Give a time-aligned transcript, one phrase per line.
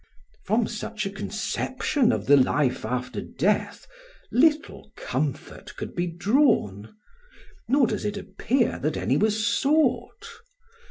[0.47, 3.85] '"From such a conception of the life after death
[4.31, 6.95] little comfort could be drawn;
[7.67, 10.27] nor does it appear that any was sought.